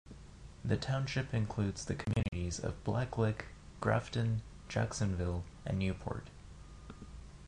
The 0.65 0.77
township 0.77 1.31
includes 1.31 1.85
the 1.85 1.93
communities 1.93 2.57
of 2.59 2.83
Black 2.83 3.19
Lick, 3.19 3.45
Grafton, 3.81 4.41
Jacksonville, 4.67 5.43
and 5.63 5.77
Newport. 5.77 6.31